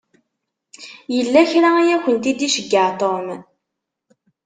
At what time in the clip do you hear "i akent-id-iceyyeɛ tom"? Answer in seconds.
1.81-3.27